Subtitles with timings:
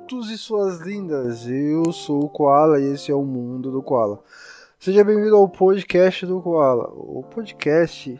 [0.00, 1.46] putos e suas lindas.
[1.46, 4.22] Eu sou o Koala e esse é o Mundo do Koala.
[4.78, 6.90] Seja bem-vindo ao podcast do Koala.
[6.94, 8.18] O podcast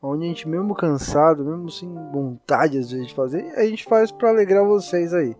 [0.00, 4.12] onde a gente, mesmo cansado, mesmo sem vontade às vezes de fazer, a gente faz
[4.12, 5.34] para alegrar vocês aí.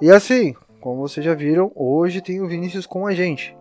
[0.00, 3.56] E assim, como vocês já viram, hoje tem o Vinícius com a gente.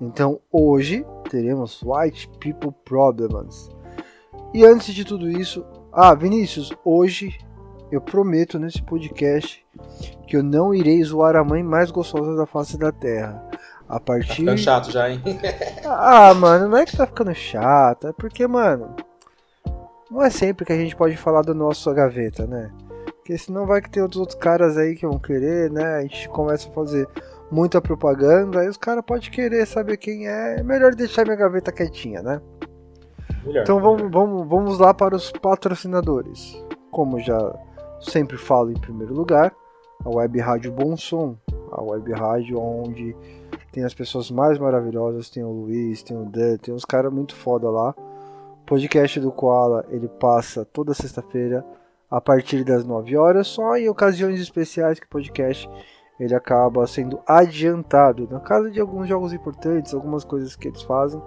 [0.00, 3.70] Então hoje teremos White People Problems.
[4.52, 7.38] E antes de tudo isso, ah, Vinícius, hoje
[7.92, 9.63] eu prometo nesse podcast
[10.26, 13.42] que eu não irei zoar a mãe mais gostosa da face da Terra.
[13.88, 14.28] A partir.
[14.28, 15.22] Tá ficando chato já, hein?
[15.84, 18.94] ah, mano, não é que tá ficando chato, é porque, mano.
[20.10, 22.70] Não é sempre que a gente pode falar do nosso gaveta, né?
[23.04, 25.96] Porque senão vai que tem outros, outros caras aí que vão querer, né?
[25.96, 27.08] A gente começa a fazer
[27.50, 30.60] muita propaganda, aí os caras podem querer saber quem é.
[30.60, 32.40] É melhor deixar minha gaveta quietinha, né?
[33.44, 36.62] Melhor, então vamos, vamos, vamos lá para os patrocinadores.
[36.90, 37.54] Como já
[38.00, 39.54] sempre falo em primeiro lugar,
[40.04, 41.36] a Web Rádio Bom Som,
[41.72, 43.16] a Web Rádio onde
[43.72, 47.34] tem as pessoas mais maravilhosas, tem o Luiz, tem o Dan, tem uns caras muito
[47.34, 47.94] foda lá.
[48.62, 51.64] O podcast do Koala, ele passa toda sexta-feira
[52.10, 55.68] a partir das 9 horas, só em ocasiões especiais que o podcast
[56.20, 61.20] ele acaba sendo adiantado, na casa de alguns jogos importantes, algumas coisas que eles fazem,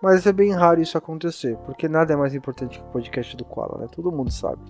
[0.00, 3.44] mas é bem raro isso acontecer, porque nada é mais importante que o podcast do
[3.44, 3.86] Koala, né?
[3.90, 4.62] Todo mundo sabe.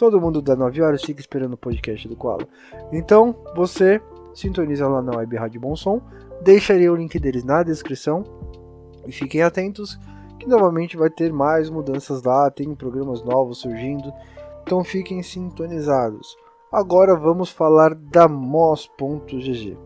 [0.00, 2.48] Todo mundo dá 9 horas fica esperando o podcast do Koala.
[2.90, 4.00] Então, você
[4.32, 6.00] sintoniza lá na Web Rádio Bom Som,
[6.40, 8.24] deixarei o link deles na descrição
[9.06, 10.00] e fiquem atentos
[10.38, 14.10] que novamente vai ter mais mudanças lá, tem programas novos surgindo,
[14.62, 16.34] então fiquem sintonizados.
[16.72, 19.76] Agora vamos falar da Mos.gg,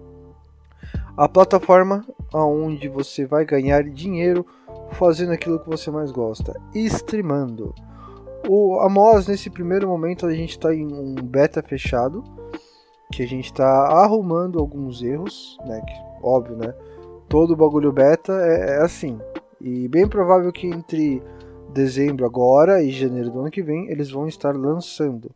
[1.17, 4.47] a plataforma onde você vai ganhar dinheiro
[4.93, 7.75] fazendo aquilo que você mais gosta, streamando.
[8.49, 12.23] O Amos, nesse primeiro momento, a gente está em um beta fechado,
[13.11, 15.81] que a gente está arrumando alguns erros, né?
[15.81, 16.75] Que, óbvio, né?
[17.29, 19.19] Todo bagulho beta é, é assim.
[19.61, 21.23] E bem provável que entre
[21.73, 25.31] dezembro agora e janeiro do ano que vem eles vão estar lançando.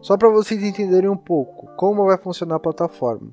[0.00, 3.30] Só para vocês entenderem um pouco como vai funcionar a plataforma.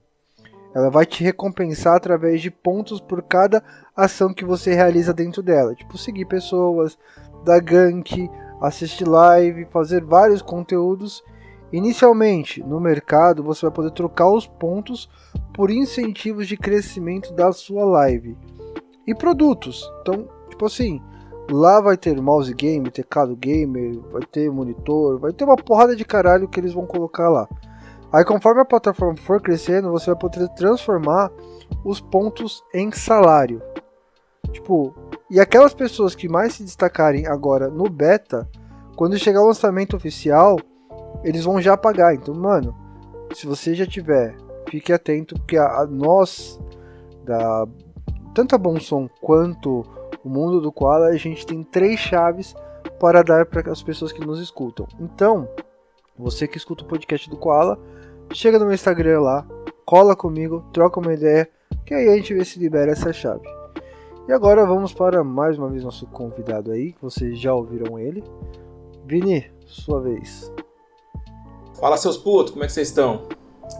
[0.74, 3.62] Ela vai te recompensar através de pontos por cada
[3.96, 6.98] ação que você realiza dentro dela, tipo seguir pessoas,
[7.44, 8.30] dar gank,
[8.62, 11.24] assistir live, fazer vários conteúdos.
[11.74, 15.10] Inicialmente, no mercado, você vai poder trocar os pontos
[15.54, 18.38] por incentivos de crescimento da sua live
[19.08, 19.90] e produtos.
[20.02, 21.02] Então, tipo assim,
[21.50, 26.06] lá vai ter mouse game, teclado gamer, vai ter monitor, vai ter uma porrada de
[26.06, 27.48] caralho que eles vão colocar lá.
[28.12, 31.32] Aí, conforme a plataforma for crescendo, você vai poder transformar
[31.86, 33.62] os pontos em salário.
[34.52, 34.94] Tipo,
[35.31, 38.50] e aquelas pessoas que mais se destacarem agora no beta,
[38.97, 40.59] quando chegar o lançamento oficial,
[41.24, 42.14] eles vão já pagar.
[42.14, 42.75] Então, mano,
[43.34, 44.36] se você já tiver,
[44.70, 46.59] fique atento, porque a, a nós,
[47.24, 47.66] da
[48.36, 49.86] tanto a Bom Som quanto
[50.22, 52.53] o mundo do Koala, a gente tem três chaves
[53.00, 54.86] para dar para as pessoas que nos escutam.
[55.00, 55.47] Então,
[56.20, 57.80] você que escuta o podcast do Koala,
[58.34, 59.47] chega no meu Instagram lá,
[59.86, 61.50] cola comigo, troca uma ideia,
[61.86, 63.61] que aí a gente vê se libera essa chave.
[64.28, 68.24] E agora vamos para mais uma vez nosso convidado aí, que vocês já ouviram ele.
[69.06, 70.54] Vini, sua vez.
[71.80, 73.28] Fala seus putos, como é que vocês estão?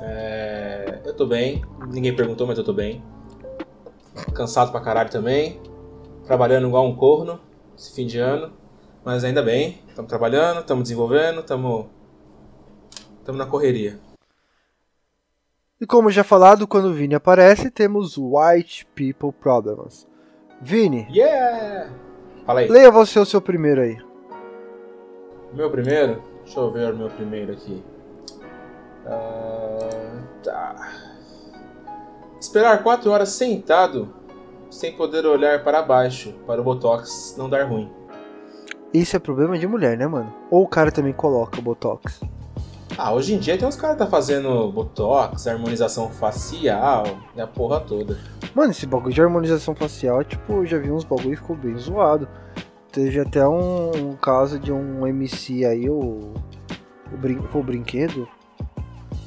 [0.02, 1.02] É...
[1.06, 3.03] Eu tô bem, ninguém perguntou, mas eu tô bem.
[4.34, 5.62] Cansado pra caralho também.
[6.25, 7.40] Trabalhando igual um corno
[7.78, 8.52] esse fim de ano.
[9.06, 11.88] Mas ainda bem, estamos trabalhando, estamos desenvolvendo, estamos
[13.28, 14.00] na correria.
[15.79, 20.08] E como já falado, quando o Vini aparece, temos White People Problems.
[20.61, 21.07] Vini.
[21.09, 21.89] Yeah!
[22.45, 22.67] Fala aí.
[22.67, 23.97] Leia você o seu primeiro aí.
[25.53, 26.22] Meu primeiro?
[26.44, 27.83] Deixa eu ver o meu primeiro aqui.
[29.05, 30.75] Uh, tá.
[32.39, 34.13] Esperar 4 horas sentado
[34.69, 37.91] sem poder olhar para baixo para o Botox não dar ruim.
[38.93, 40.34] Isso é problema de mulher, né, mano?
[40.49, 42.22] Ou o cara também coloca o Botox?
[42.97, 47.03] Ah, hoje em dia tem uns caras que tá fazendo botox, harmonização facial
[47.35, 48.17] e a porra toda.
[48.53, 51.78] Mano, esse bagulho de harmonização facial, tipo, eu já vi uns bagulho e ficou bem
[51.78, 52.28] zoado.
[52.91, 56.34] Teve até um, um, caso de um MC aí, o.
[57.14, 58.28] O, brin o brinquedo.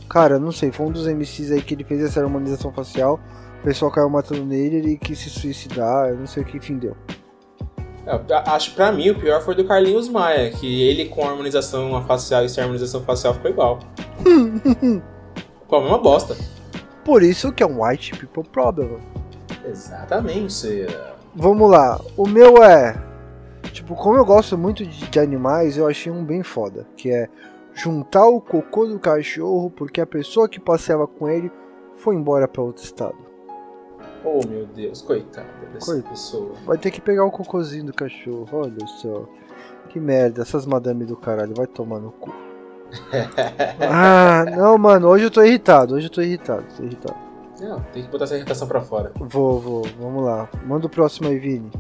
[0.09, 3.19] Cara, não sei, foi um dos MCs aí que ele fez essa harmonização facial.
[3.61, 6.79] O pessoal caiu matando nele, ele quis se suicidar, eu não sei o que fim
[6.79, 6.95] deu.
[8.07, 11.31] É, acho que pra mim o pior foi do Carlinhos Maia, que ele com a
[11.31, 13.79] harmonização facial e sem harmonização facial ficou igual.
[15.69, 16.37] Pô, uma bosta.
[17.05, 18.99] Por isso que é um white people problem.
[19.65, 20.87] Exatamente.
[21.35, 22.95] Vamos lá, o meu é.
[23.73, 27.29] Tipo, como eu gosto muito de, de animais, eu achei um bem foda, que é
[27.73, 31.51] juntar o cocô do cachorro porque a pessoa que passeava com ele
[31.97, 33.17] foi embora para outro estado.
[34.25, 36.11] Oh meu Deus, coitada dessa Coitado.
[36.11, 36.53] pessoa.
[36.65, 39.25] Vai ter que pegar o cocôzinho do cachorro, olha só.
[39.91, 42.33] Que merda, essas madame do caralho, vai tomar no cu.
[43.81, 47.19] Ah, não, mano, hoje eu tô irritado, hoje eu tô irritado, tô irritado.
[47.61, 49.13] Não, tem que botar essa irritação pra fora.
[49.19, 50.49] Vou, vou, vamos lá.
[50.67, 51.71] Manda o próximo aí, Vini.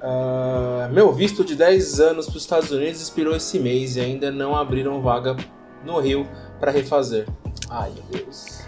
[0.00, 4.30] Ah, meu visto de 10 anos para os Estados Unidos expirou esse mês e ainda
[4.30, 5.36] não abriram vaga
[5.84, 6.26] no Rio
[6.58, 7.26] para refazer.
[7.68, 8.62] Ai, meu Deus.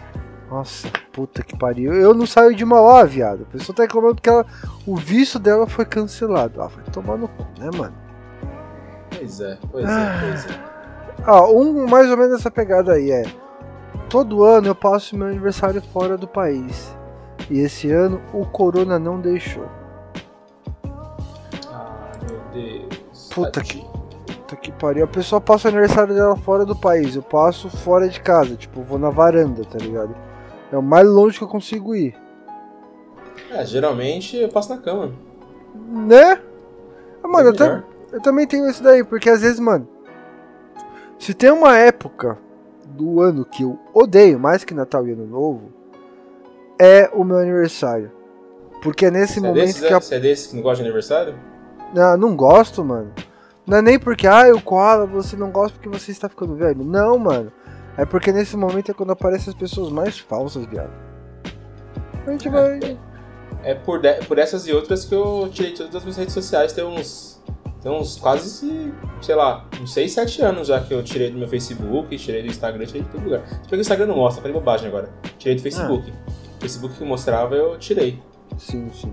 [0.53, 1.95] Nossa, puta que pariu.
[1.95, 3.47] Eu não saio de Mauá, viado.
[3.49, 4.45] A pessoa tá reclamando porque ela,
[4.87, 6.61] o visto dela foi cancelado.
[6.61, 7.95] Ah, vai tomar no cu, né, mano?
[9.17, 10.01] Pois é, pois Ah.
[10.15, 10.61] é, pois é.
[11.25, 13.23] Ah, um mais ou menos essa pegada aí é.
[14.11, 16.95] Todo ano eu passo meu aniversário fora do país.
[17.49, 19.65] E esse ano o corona não deixou.
[21.67, 23.31] Ah, meu Deus.
[23.35, 23.63] Puta.
[23.63, 25.05] Puta que pariu.
[25.05, 27.17] A pessoa passa o aniversário dela fora do país.
[27.17, 28.55] Eu passo fora de casa.
[28.55, 30.15] Tipo, vou na varanda, tá ligado?
[30.73, 32.15] É o mais longe que eu consigo ir.
[33.51, 35.13] É, geralmente eu passo na cama.
[35.75, 36.41] Né?
[37.23, 37.85] Ah, Mano, eu, É ta- melhor.
[38.13, 39.87] eu também tenho isso daí, porque às vezes, mano.
[41.19, 42.39] Se tem uma época
[42.85, 45.71] do ano que eu odeio mais que Natal e Ano Novo,
[46.81, 48.11] é o meu aniversário.
[48.83, 49.97] Porque é nesse Você é, momento desses, que é?
[49.97, 51.35] a Você é desse que não gosta de aniversário?
[51.97, 53.13] Ah, não gosto, mano.
[53.65, 56.83] Não é nem porque, ah, o Koala, você não gosta porque você está ficando velho.
[56.83, 57.53] Não, mano.
[57.97, 60.91] É porque nesse momento é quando aparecem as pessoas mais falsas, viado.
[62.27, 62.99] A gente vai.
[63.63, 66.73] É por, de- por essas e outras que eu tirei todas as minhas redes sociais.
[66.73, 67.33] Tem uns.
[67.83, 71.49] Tem uns quase, sei lá, uns 6, 7 anos já que eu tirei do meu
[71.49, 73.45] Facebook, tirei do Instagram, tirei de todo lugar.
[73.45, 75.09] Se que o Instagram não mostra, falei bobagem agora.
[75.37, 76.13] Tirei do Facebook.
[76.13, 78.23] O Facebook que mostrava eu tirei.
[78.57, 79.13] Sim, sim.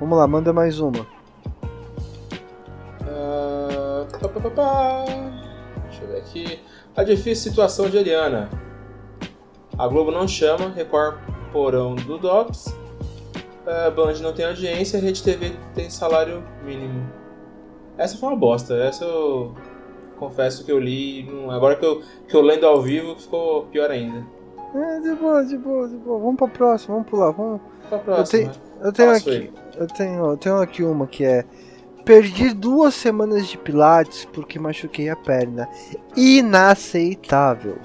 [0.00, 1.06] Vamos lá, manda mais uma.
[3.02, 5.04] Ah, pá, pá, pá, pá.
[5.88, 6.60] Deixa eu ver aqui.
[7.00, 8.50] A difícil situação de Eliana.
[9.78, 11.16] A Globo não chama, Record
[11.50, 12.76] porão do DOPS.
[13.66, 17.08] A Band não tem audiência, a Rede TV tem salário mínimo.
[17.96, 18.74] Essa foi uma bosta.
[18.76, 19.54] Essa eu
[20.18, 21.26] confesso que eu li.
[21.48, 24.22] Agora que eu, que eu lendo ao vivo ficou pior ainda.
[24.74, 26.18] É, de boa, de boa, de boa.
[26.18, 27.30] Vamos pra próxima, vamos pular.
[27.30, 27.62] Vamos...
[27.88, 28.52] Pra próxima.
[28.52, 29.50] tenho- Eu tenho aqui.
[29.78, 31.46] Eu tenho, eu tenho aqui uma que é.
[32.04, 35.68] Perdi duas semanas de pilates porque machuquei a perna.
[36.16, 37.78] Inaceitável.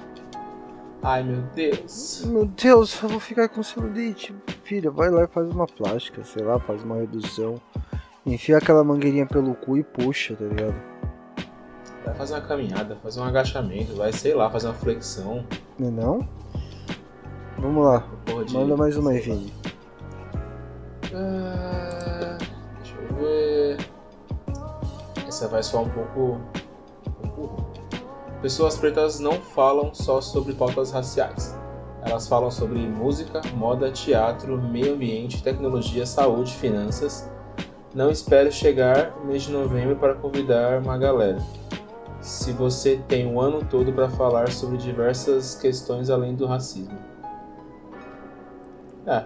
[1.02, 2.24] Ai meu Deus.
[2.26, 4.34] Meu Deus, eu vou ficar com celulite.
[4.64, 7.60] Filha, vai lá e faz uma plástica, sei lá, faz uma redução.
[8.24, 10.74] Enfia aquela mangueirinha pelo cu e puxa, tá ligado?
[12.04, 15.44] Vai fazer uma caminhada, fazer um agachamento, vai, sei lá, fazer uma flexão.
[15.78, 16.28] Não é não?
[17.58, 18.04] Vamos lá,
[18.52, 19.20] manda mais uma aí.
[19.20, 19.52] Vini.
[21.14, 22.15] Ah,
[25.44, 26.40] Vai soar um pouco.
[28.40, 31.54] Pessoas pretas não falam só sobre pautas raciais.
[32.02, 37.28] Elas falam sobre música, moda, teatro, meio ambiente, tecnologia, saúde, finanças.
[37.92, 41.38] Não espero chegar mês de novembro para convidar uma galera.
[42.20, 46.96] Se você tem o ano todo para falar sobre diversas questões além do racismo.
[49.06, 49.24] É,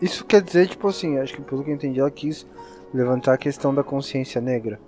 [0.00, 2.46] Isso quer dizer, tipo assim, acho que pelo que eu entendi, ela quis
[2.92, 4.80] levantar a questão da consciência negra.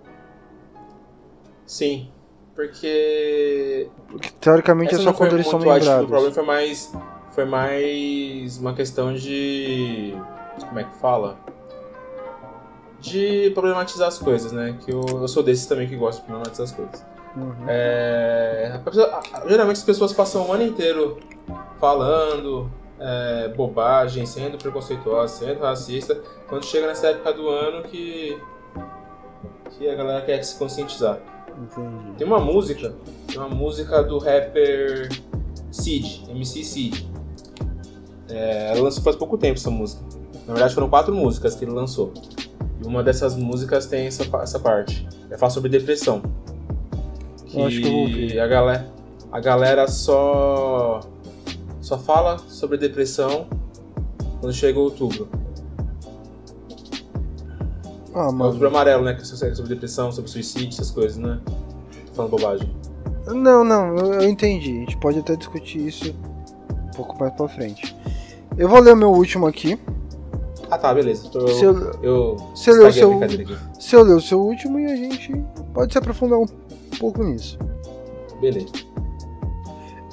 [1.70, 2.10] Sim.
[2.54, 6.04] Porque Porque teoricamente é Essa só não foi quando eles são muito, acho que lembrados.
[6.04, 6.92] O problema foi mais,
[7.30, 10.14] foi mais uma questão de.
[10.68, 11.38] Como é que fala?
[13.00, 14.76] De problematizar as coisas, né?
[14.84, 17.06] Que eu, eu sou desses também que gosta de problematizar as coisas.
[17.36, 17.54] Uhum.
[17.68, 21.18] É, pessoa- geralmente as pessoas passam o ano inteiro
[21.78, 28.38] falando é, bobagem, sendo preconceituosa, sendo racista, quando chega nessa época do ano que,
[29.70, 31.18] que a galera quer se conscientizar.
[31.60, 32.16] Entendi.
[32.16, 32.94] Tem uma música,
[33.26, 35.08] tem uma música do rapper
[35.70, 37.10] Cid, MC Cid.
[38.28, 40.02] É, ela lançou faz pouco tempo essa música.
[40.46, 42.12] Na verdade foram quatro músicas que ele lançou.
[42.82, 45.06] E uma dessas músicas tem essa, essa parte.
[45.28, 46.22] Ela fala sobre depressão.
[47.52, 48.40] Eu acho que eu vou ouvir.
[48.40, 48.92] a galera,
[49.30, 51.00] a galera só
[51.80, 53.48] só fala sobre depressão
[54.40, 55.28] quando chega outubro.
[58.14, 58.44] Ah, É o mano.
[58.46, 59.14] outubro amarelo, né?
[59.14, 61.38] Que é sobre depressão, sobre suicídio, essas coisas, né?
[62.08, 62.70] Tô falando bobagem.
[63.26, 64.70] Não, não, eu, eu entendi.
[64.78, 66.14] A gente pode até discutir isso
[66.88, 67.94] um pouco mais pra frente.
[68.58, 69.78] Eu vou ler o meu último aqui.
[70.70, 71.28] Ah tá, beleza.
[71.28, 73.20] Tô- Se eu, Eu estraguei a seu-
[73.78, 75.32] se eu ler o seu último e a gente
[75.74, 76.46] pode se aprofundar um
[76.98, 77.58] pouco nisso.
[78.40, 78.68] Beleza.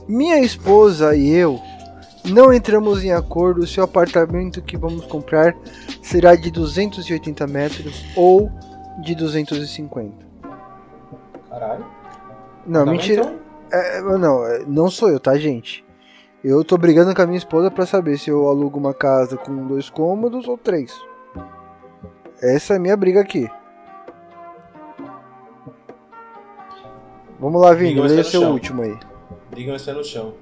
[0.07, 1.59] Minha esposa e eu
[2.25, 5.55] não entramos em acordo se o apartamento que vamos comprar
[6.07, 8.49] será de 280 metros ou
[9.03, 10.25] de 250.
[11.49, 11.85] Caralho.
[12.65, 13.21] Não, Tá, mentira.
[13.21, 13.39] então,
[13.71, 15.85] É, não, é, não sou eu, tá, gente?
[16.43, 19.67] Eu tô brigando com a minha esposa para saber se eu alugo uma casa com
[19.67, 20.93] dois cômodos ou três.
[22.41, 23.49] Essa é a minha briga aqui.
[27.39, 28.51] Vamos lá, Vini, lê seu chão.
[28.53, 28.97] último aí.
[29.51, 30.33] Brigam esse no chão.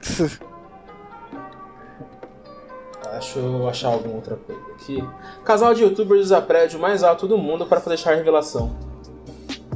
[3.12, 5.04] Deixa eu achar alguma outra coisa aqui.
[5.44, 8.70] Casal de youtubers usa prédio mais alto do mundo para fazer chá revelação.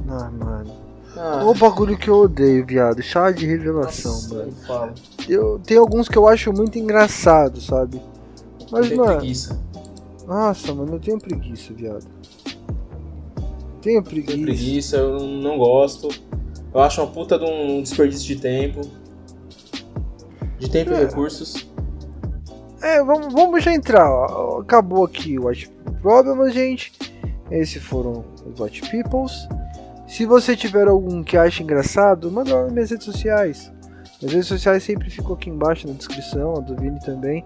[0.08, 0.72] Ah, mano.
[1.16, 1.44] Ah.
[1.44, 3.02] O bagulho que eu odeio, viado.
[3.02, 4.52] Chá de revelação, Nossa, mano.
[4.66, 4.94] Fala.
[5.28, 8.00] Eu, tem alguns que eu acho muito engraçado, sabe?
[8.70, 9.18] Mas, eu mano.
[9.18, 9.60] Preguiça.
[10.26, 12.06] Nossa, mano, eu tenho preguiça, viado.
[13.80, 14.32] Tenho preguiça.
[14.32, 16.08] Tenho preguiça, eu não gosto.
[16.72, 18.80] Eu acho uma puta de um desperdício de tempo.
[20.58, 21.02] De tempo é.
[21.02, 21.68] e recursos.
[22.84, 24.06] É, vamos, vamos já entrar.
[24.60, 25.70] Acabou aqui o Watch
[26.02, 26.92] Problems, gente.
[27.50, 29.48] Esses foram os Watch Peoples.
[30.06, 33.72] Se você tiver algum que acha engraçado, manda lá nas minhas redes sociais.
[34.22, 37.42] As redes sociais sempre ficam aqui embaixo na descrição, a do Vini também.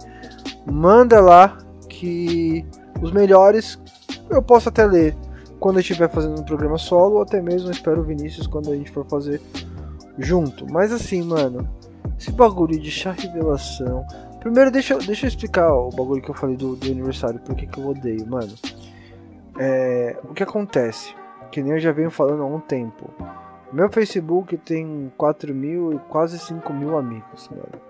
[0.67, 1.57] Manda lá
[1.89, 2.67] que
[3.01, 3.79] os melhores
[4.29, 5.17] eu posso até ler
[5.61, 8.75] quando eu estiver fazendo um programa solo, ou até mesmo espero o Vinícius quando a
[8.77, 9.41] gente for fazer
[10.19, 10.67] junto.
[10.69, 11.69] Mas assim, mano,
[12.19, 14.05] esse bagulho de chá revelação.
[14.41, 17.79] Primeiro, deixa, deixa eu explicar o bagulho que eu falei do, do aniversário, porque que
[17.79, 18.55] eu odeio, mano.
[19.59, 21.15] É, o que acontece?
[21.51, 23.11] Que nem eu já venho falando há um tempo.
[23.73, 27.83] Meu Facebook tem 4 mil e quase 5 mil amigos, mano.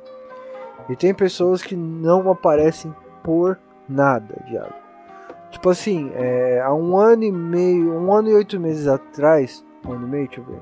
[0.89, 4.75] E tem pessoas que não aparecem por nada, viado.
[5.51, 9.93] Tipo assim, é, há um ano e meio, um ano e oito meses atrás, um
[9.93, 10.61] ano e meio, deixa eu ver.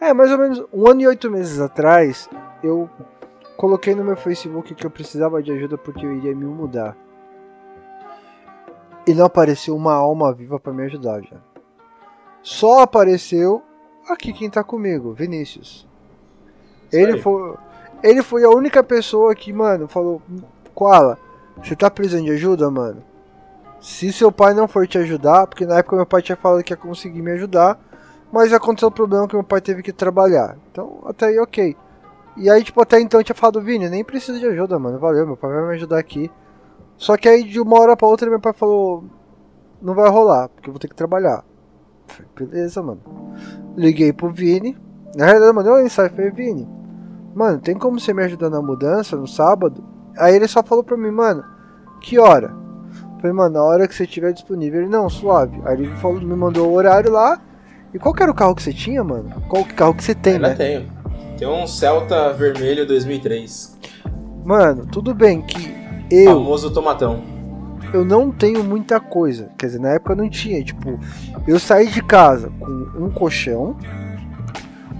[0.00, 2.28] É, mais ou menos um ano e oito meses atrás,
[2.62, 2.88] eu
[3.62, 6.96] coloquei no meu Facebook que eu precisava de ajuda porque eu iria me mudar.
[9.06, 11.36] E não apareceu uma alma viva para me ajudar já.
[12.42, 13.62] Só apareceu
[14.08, 15.86] aqui quem tá comigo, Vinícius.
[16.92, 17.54] Ele foi,
[18.02, 20.20] ele foi a única pessoa que, mano, falou:
[20.74, 21.16] Koala,
[21.62, 23.00] você tá precisando de ajuda, mano?
[23.80, 26.72] Se seu pai não for te ajudar, porque na época meu pai tinha falado que
[26.72, 27.78] ia conseguir me ajudar,
[28.32, 30.56] mas aconteceu o problema que meu pai teve que trabalhar.
[30.72, 31.76] Então, até aí, ok.
[32.36, 34.98] E aí, tipo, até então eu tinha falado, Vini, nem preciso de ajuda, mano.
[34.98, 36.30] Valeu, meu pai vai me ajudar aqui.
[36.96, 39.04] Só que aí, de uma hora pra outra, meu pai falou:
[39.80, 41.44] Não vai rolar, porque eu vou ter que trabalhar.
[42.36, 43.00] Beleza, mano.
[43.76, 44.76] Liguei pro Vini.
[45.14, 46.68] Na realidade, eu mandei uma mensagem pra Vini.
[47.34, 49.84] Mano, tem como você me ajudar na mudança no sábado?
[50.18, 51.44] Aí ele só falou pra mim, mano,
[52.00, 52.54] que hora?
[53.18, 54.80] Falei, mano, na hora que você estiver disponível.
[54.80, 55.60] Ele, não, suave.
[55.64, 57.40] Aí ele falou, me mandou o horário lá.
[57.94, 59.30] E qual que era o carro que você tinha, mano?
[59.48, 60.54] Qual carro que você tem, Ainda né?
[60.54, 61.01] tenho.
[61.36, 63.78] Tem um Celta vermelho 2003.
[64.44, 65.74] Mano, tudo bem que
[66.10, 66.34] eu...
[66.34, 67.22] Famoso tomatão.
[67.92, 69.50] Eu não tenho muita coisa.
[69.58, 70.62] Quer dizer, na época não tinha.
[70.64, 70.98] Tipo,
[71.46, 73.76] eu saí de casa com um colchão,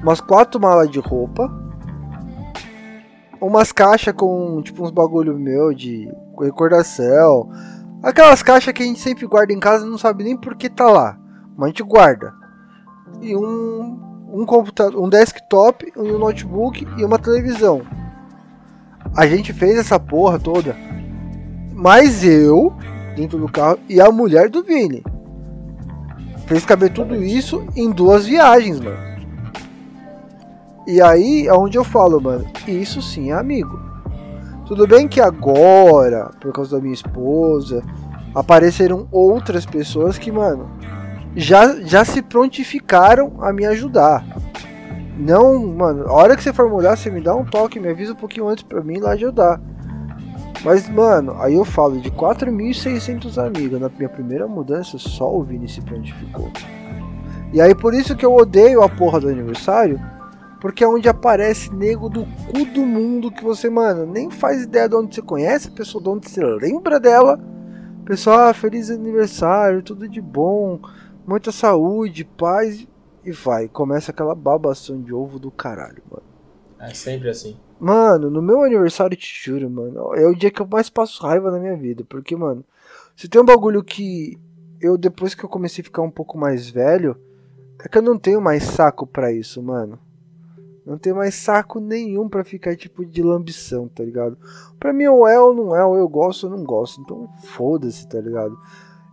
[0.03, 1.51] umas quatro malas de roupa,
[3.41, 7.49] umas caixas com, tipo, uns bagulho meu de recordação,
[8.03, 10.69] Aquelas caixas que a gente sempre guarda em casa e não sabe nem por que
[10.69, 11.17] tá lá.
[11.57, 12.35] Mas a gente guarda.
[13.21, 17.83] E um, um computador, um desktop, um notebook e uma televisão.
[19.15, 20.75] A gente fez essa porra toda.
[21.75, 22.73] Mas eu,
[23.15, 25.05] dentro do carro, e a mulher do Vini.
[26.47, 29.13] Fez caber tudo isso em duas viagens, mano.
[30.87, 32.47] E aí é onde eu falo, mano.
[32.67, 33.79] Isso sim é amigo.
[34.67, 37.83] Tudo bem que agora, por causa da minha esposa,
[38.35, 40.71] apareceram outras pessoas que, mano,
[41.35, 44.25] já, já se prontificaram a me ajudar.
[45.17, 48.13] Não, mano, a hora que você for mudar, você me dá um toque, me avisa
[48.13, 49.61] um pouquinho antes pra mim lá ajudar.
[50.65, 53.81] Mas, mano, aí eu falo de 4.600 amigos.
[53.81, 56.51] Na minha primeira mudança, só o Vini se prontificou.
[57.53, 60.01] E aí, por isso que eu odeio a porra do aniversário.
[60.61, 64.89] Porque é onde aparece nego do cu do mundo que você, mano, nem faz ideia
[64.89, 67.41] de onde você conhece a pessoa, de onde você lembra dela.
[68.05, 70.81] Pessoal, ah, feliz aniversário, tudo de bom,
[71.27, 72.87] muita saúde, paz
[73.25, 73.69] e vai.
[73.69, 76.25] Começa aquela babação de ovo do caralho, mano.
[76.79, 77.57] É sempre assim.
[77.79, 81.51] Mano, no meu aniversário, te juro, mano, é o dia que eu mais passo raiva
[81.51, 82.05] na minha vida.
[82.09, 82.65] Porque, mano,
[83.17, 84.39] se tem um bagulho que
[84.81, 87.17] eu, depois que eu comecei a ficar um pouco mais velho,
[87.85, 89.99] é que eu não tenho mais saco para isso, mano.
[90.85, 94.37] Não tem mais saco nenhum para ficar tipo de lambição, tá ligado?
[94.79, 97.01] Pra mim, ou é ou não é, ou eu gosto ou não gosto.
[97.01, 98.57] Então foda-se, tá ligado?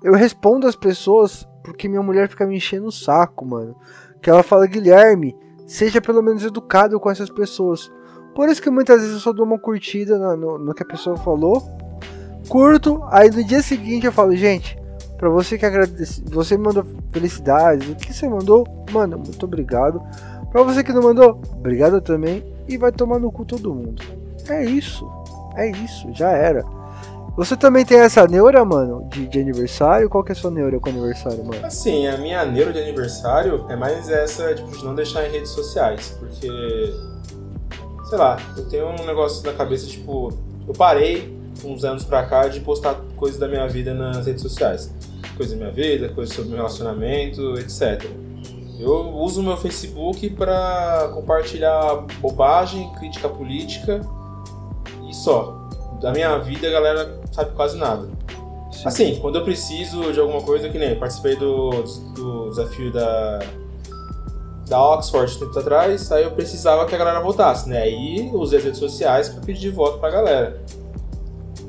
[0.04, 3.76] Eu respondo as pessoas porque minha mulher fica me enchendo o saco, mano.
[4.22, 5.36] Que ela fala, Guilherme,
[5.66, 7.92] seja pelo menos educado com essas pessoas.
[8.36, 10.86] Por isso que muitas vezes eu só dou uma curtida no, no, no que a
[10.86, 11.62] pessoa falou.
[12.48, 14.78] Curto, aí no dia seguinte eu falo, gente,
[15.18, 20.02] pra você que agradece, você me mandou felicidades, o que você mandou, mano, muito obrigado
[20.52, 22.44] Pra você que não mandou, obrigado também.
[22.68, 24.02] E vai tomar no cu todo mundo.
[24.48, 25.08] É isso.
[25.56, 26.64] É isso, já era.
[27.40, 30.10] Você também tem essa neura, mano, de, de aniversário?
[30.10, 31.66] Qual que é a sua neura com aniversário, mano?
[31.66, 35.52] Assim, a minha neura de aniversário é mais essa, tipo, de não deixar em redes
[35.52, 36.18] sociais.
[36.20, 36.48] Porque,
[38.10, 40.34] sei lá, eu tenho um negócio na cabeça, tipo,
[40.68, 44.94] eu parei uns anos pra cá de postar coisas da minha vida nas redes sociais.
[45.38, 48.04] Coisas da minha vida, coisas sobre meu relacionamento, etc.
[48.78, 54.02] Eu uso o meu Facebook para compartilhar bobagem, crítica política
[55.10, 55.56] e só.
[56.02, 58.08] Da minha vida a galera sabe quase nada.
[58.72, 58.88] Sim.
[58.88, 61.70] Assim, quando eu preciso de alguma coisa, que nem participei do,
[62.16, 63.40] do desafio da,
[64.68, 67.82] da Oxford tempos atrás, aí eu precisava que a galera votasse, né?
[67.82, 70.62] Aí usei as redes sociais para pedir voto pra galera.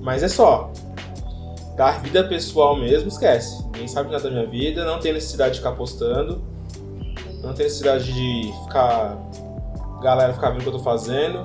[0.00, 0.70] Mas é só.
[1.76, 3.64] Da vida pessoal mesmo, esquece.
[3.66, 6.42] Ninguém sabe nada da minha vida, não tem necessidade de ficar postando.
[7.42, 9.16] Não tem necessidade de ficar.
[10.02, 11.42] galera ficar vendo o que eu tô fazendo.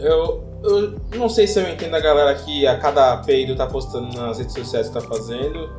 [0.00, 4.14] Eu, eu não sei se eu entendo a galera que a cada peido tá postando
[4.16, 5.70] nas redes sociais que tá fazendo.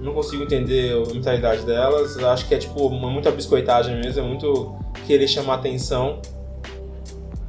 [0.00, 2.16] Não consigo entender a mentalidade delas.
[2.16, 6.20] Eu acho que é tipo muita biscoitagem mesmo, é muito querer chamar atenção.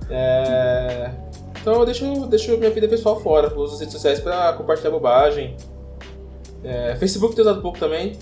[0.10, 1.12] É...
[1.62, 5.56] Então eu deixo, deixo minha vida pessoal fora, uso as redes sociais para compartilhar bobagem.
[6.64, 6.96] É...
[6.96, 8.18] Facebook tenho usado pouco também,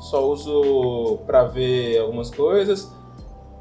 [0.00, 2.90] só uso para ver algumas coisas.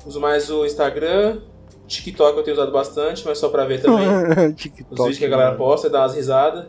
[0.05, 1.41] Uso mais o Instagram.
[1.89, 4.07] TikTok eu tenho usado bastante, mas só pra ver também.
[4.53, 6.67] TikTok, Os vídeos que a galera posta e dá umas risadas.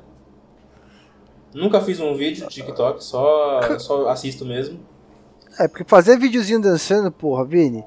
[1.54, 4.80] Nunca fiz um vídeo de TikTok, só, só assisto mesmo.
[5.58, 7.84] É, porque fazer videozinho dançando, porra, Vini.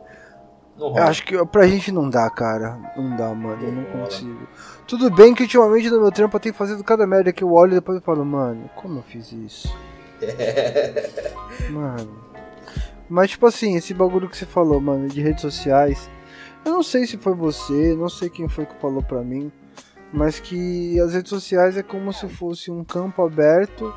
[0.78, 2.78] Eu acho que pra gente não dá, cara.
[2.98, 3.64] Não dá, mano.
[3.64, 4.48] Eu não consigo.
[4.88, 7.74] Tudo bem que ultimamente no meu trampo eu tenho fazendo cada merda que eu olho
[7.74, 9.74] e depois eu falo, mano, como eu fiz isso?
[11.70, 12.24] mano.
[13.08, 16.10] Mas, tipo assim, esse bagulho que você falou, mano, de redes sociais.
[16.66, 19.52] Eu não sei se foi você, não sei quem foi que falou pra mim.
[20.12, 23.94] Mas que as redes sociais é como se fosse um campo aberto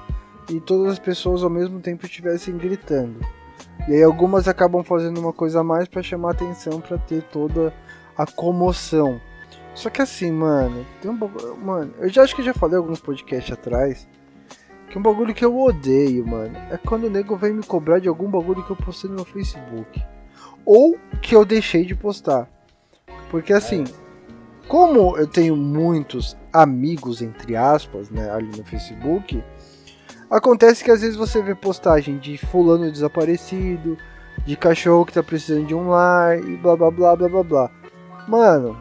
[0.48, 3.20] e todas as pessoas ao mesmo tempo estivessem gritando.
[3.88, 7.72] E aí algumas acabam fazendo uma coisa a mais para chamar atenção, para ter toda
[8.16, 9.20] a comoção.
[9.74, 12.98] Só que assim, mano, tem um bagulho, mano, eu já acho que já falei alguns
[12.98, 14.08] podcasts atrás
[14.88, 18.08] que um bagulho que eu odeio, mano, é quando o nego vem me cobrar de
[18.08, 20.02] algum bagulho que eu postei no meu Facebook.
[20.64, 22.48] Ou que eu deixei de postar.
[23.30, 23.84] Porque assim,
[24.68, 29.42] como eu tenho muitos amigos, entre aspas, né, ali no Facebook,
[30.30, 33.96] acontece que às vezes você vê postagem de fulano desaparecido,
[34.44, 37.70] de cachorro que tá precisando de um lar e blá blá blá blá blá blá.
[38.28, 38.76] Mano,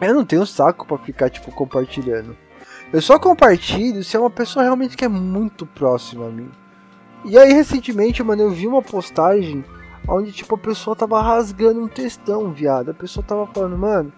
[0.00, 2.36] eu não tenho saco para ficar tipo compartilhando.
[2.92, 6.50] Eu só compartilho se é uma pessoa realmente que é muito próxima a mim.
[7.24, 9.64] E aí, recentemente, mano, eu vi uma postagem
[10.06, 12.90] onde, tipo, a pessoa tava rasgando um textão, viado.
[12.90, 14.12] A pessoa tava falando, mano,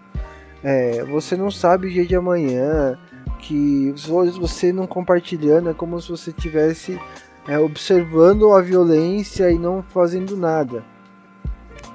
[0.62, 2.99] é, você não sabe o dia de amanhã,
[3.38, 3.92] que
[4.38, 7.01] você não compartilhando é como se você tivesse
[7.46, 10.85] é, observando a violência e não fazendo nada.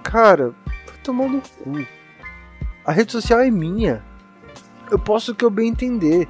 [0.04, 1.86] Cara, vai tomar no cu.
[2.86, 4.04] A rede social é minha.
[4.90, 6.28] Eu posso que eu bem entender.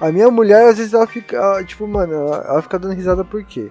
[0.00, 1.62] A minha mulher, às vezes, ela fica.
[1.64, 3.70] Tipo, mano, ela, ela fica dando risada por quê?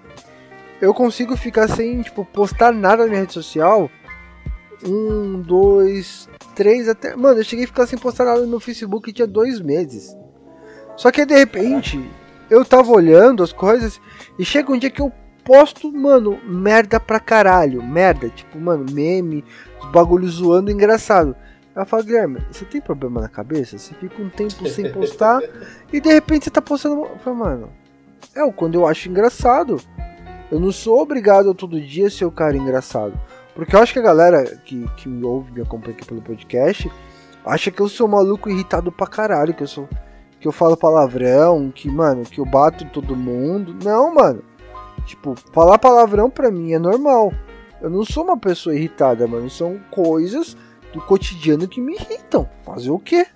[0.81, 3.89] Eu consigo ficar sem, tipo, postar nada na minha rede social.
[4.85, 7.15] Um, dois, três, até.
[7.15, 10.15] Mano, eu cheguei a ficar sem postar nada no Facebook tinha dois meses.
[10.95, 12.01] Só que de repente,
[12.49, 13.99] eu tava olhando as coisas
[14.37, 15.11] e chega um dia que eu
[15.43, 17.83] posto, mano, merda pra caralho.
[17.83, 19.43] Merda, tipo, mano, meme,
[19.81, 21.35] os bagulhos zoando engraçado.
[21.75, 23.77] Ela fala, Guilherme, você tem problema na cabeça?
[23.77, 25.41] Você fica um tempo sem postar
[25.91, 27.05] e de repente você tá postando.
[27.05, 27.69] Eu falo, mano,
[28.35, 29.81] é o quando eu acho engraçado.
[30.51, 33.13] Eu não sou obrigado a todo dia ser o cara engraçado.
[33.53, 36.91] Porque eu acho que a galera que, que me ouve, me acompanha aqui pelo podcast,
[37.45, 39.87] acha que eu sou maluco irritado pra caralho, que eu sou.
[40.39, 43.75] Que eu falo palavrão, que, mano, que eu bato todo mundo.
[43.83, 44.41] Não, mano.
[45.05, 47.33] Tipo, falar palavrão pra mim é normal.
[47.81, 49.49] Eu não sou uma pessoa irritada, mano.
[49.49, 50.55] São coisas
[50.93, 52.49] do cotidiano que me irritam.
[52.63, 53.27] Fazer o quê?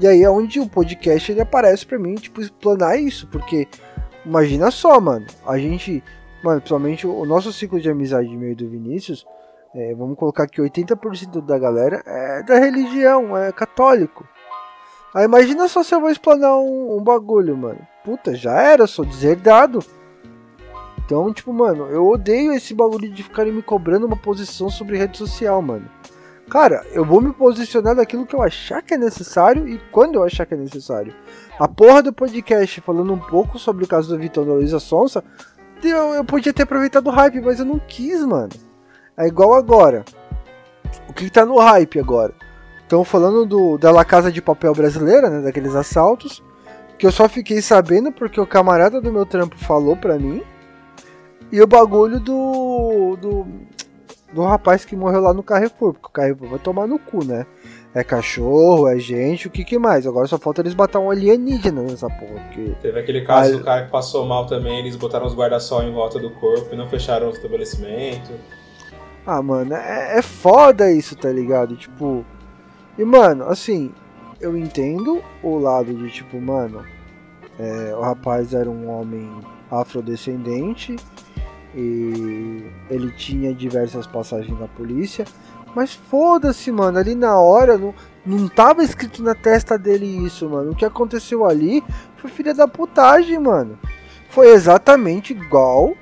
[0.00, 3.66] E aí é onde o podcast ele aparece para mim, tipo, explanar isso, porque
[4.24, 6.04] imagina só, mano, a gente,
[6.42, 9.26] mano, principalmente o nosso ciclo de amizade meio do Vinícius,
[9.74, 14.26] é, vamos colocar que 80% da galera é da religião, é católico.
[15.14, 17.80] Aí imagina só se eu vou explanar um, um bagulho, mano.
[18.04, 19.80] Puta, já era, sou deserdado.
[21.04, 25.16] Então, tipo, mano, eu odeio esse bagulho de ficarem me cobrando uma posição sobre rede
[25.16, 25.88] social, mano.
[26.50, 30.24] Cara, eu vou me posicionar daquilo que eu achar que é necessário e quando eu
[30.24, 31.14] achar que é necessário.
[31.58, 35.22] A porra do podcast falando um pouco sobre o caso do Vitor da Luísa Sonsa,
[35.82, 38.50] eu, eu podia ter aproveitado o hype, mas eu não quis, mano.
[39.16, 40.04] É igual agora.
[41.08, 42.32] O que tá no hype agora?
[42.82, 45.42] Estão falando do, da Casa de Papel brasileira, né?
[45.42, 46.42] Daqueles assaltos.
[46.98, 50.42] Que eu só fiquei sabendo porque o camarada do meu trampo falou pra mim.
[51.52, 53.16] E o bagulho do.
[53.20, 53.46] do.
[54.32, 55.92] do rapaz que morreu lá no Carrefour.
[55.92, 57.46] Porque o Carrefour vai tomar no cu, né?
[57.98, 60.06] É cachorro, é gente, o que que mais?
[60.06, 62.40] Agora só falta eles botar um alienígena nessa porra.
[62.44, 62.72] Porque...
[62.80, 66.20] Teve aquele caso do cara que passou mal também, eles botaram os guarda-sol em volta
[66.20, 68.30] do corpo e não fecharam o estabelecimento.
[69.26, 71.76] Ah, mano, é, é foda isso, tá ligado?
[71.76, 72.24] Tipo.
[72.96, 73.92] E, mano, assim,
[74.40, 76.84] eu entendo o lado de, tipo, mano,
[77.58, 79.28] é, o rapaz era um homem
[79.70, 80.94] afrodescendente
[81.74, 85.24] e ele tinha diversas passagens na polícia,
[85.74, 90.72] mas foda-se, mano, ali na hora não, não tava escrito na testa dele isso, mano.
[90.72, 91.82] O que aconteceu ali
[92.16, 93.78] foi filha da putagem, mano.
[94.28, 95.94] Foi exatamente igual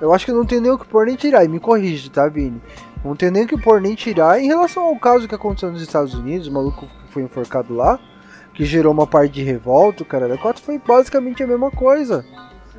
[0.00, 1.44] eu acho que não tem nem o que pôr nem tirar.
[1.44, 2.60] E me corrige, tá, Vini?
[3.04, 5.80] Não tem nem o que pôr nem tirar em relação ao caso que aconteceu nos
[5.80, 7.98] Estados Unidos, o maluco que foi enforcado lá,
[8.52, 12.24] que gerou uma parte de revolta, o cara da 4 foi basicamente a mesma coisa.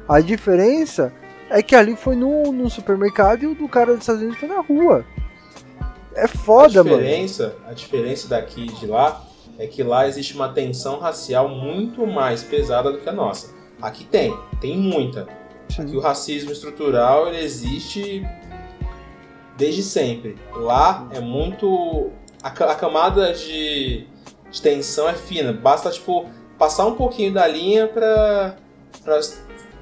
[0.08, 1.14] A diferença
[1.50, 4.60] é que ali foi no supermercado e o do cara dos Estados Unidos foi na
[4.60, 5.06] rua.
[6.18, 7.70] É foda, a diferença, mano.
[7.70, 9.24] A diferença daqui e de lá
[9.60, 13.54] é que lá existe uma tensão racial muito mais pesada do que a nossa.
[13.80, 15.28] Aqui tem, tem muita.
[15.70, 15.86] Sim.
[15.86, 18.26] que o racismo estrutural ele existe
[19.56, 20.38] desde sempre.
[20.56, 22.10] Lá é muito.
[22.42, 24.08] A, a camada de,
[24.50, 25.54] de, tensão é fina.
[25.54, 26.26] Basta, tipo,
[26.58, 28.56] passar um pouquinho da linha pra,
[29.04, 29.20] pra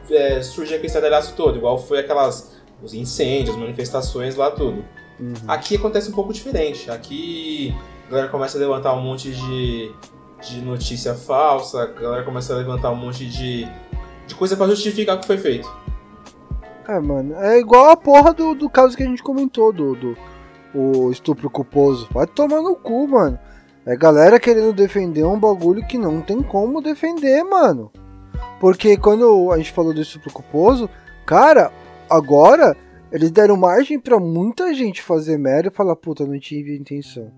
[0.09, 2.55] é, surgir aquele estardalhaço todo, igual foi aquelas.
[2.83, 4.83] os incêndios, manifestações lá, tudo.
[5.19, 5.33] Uhum.
[5.47, 6.89] Aqui acontece um pouco diferente.
[6.91, 7.73] Aqui
[8.07, 9.91] a galera começa a levantar um monte de,
[10.41, 13.67] de notícia falsa, a galera começa a levantar um monte de
[14.27, 15.71] de coisa para justificar o que foi feito.
[16.87, 20.17] É, mano, é igual a porra do, do caso que a gente comentou, do, do
[20.73, 22.07] o estupro culposo.
[22.11, 23.39] Vai tomar no cu, mano.
[23.85, 27.91] É galera querendo defender um bagulho que não tem como defender, mano.
[28.59, 30.89] Porque quando a gente falou do estupro culposo,
[31.25, 31.71] cara,
[32.09, 32.75] agora
[33.15, 37.31] eles deram margem para muita gente fazer merda e falar, puta, não tive intenção.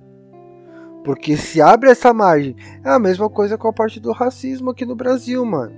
[1.04, 4.88] Porque se abre essa margem, é a mesma coisa com a parte do racismo aqui
[4.88, 5.76] no Brasil, mano.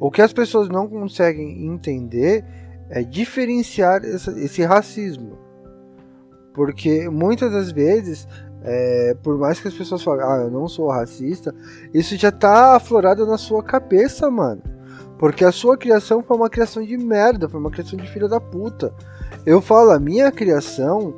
[0.00, 2.42] O que as pessoas não conseguem entender
[2.88, 5.38] é diferenciar esse, esse racismo.
[6.54, 8.26] Porque muitas das vezes,
[8.62, 11.54] é, por mais que as pessoas falem, ah, eu não sou racista,
[11.92, 14.62] isso já tá aflorado na sua cabeça, mano.
[15.18, 18.40] Porque a sua criação foi uma criação de merda, foi uma criação de filha da
[18.40, 18.90] puta.
[19.46, 21.14] Eu falo, a minha criação,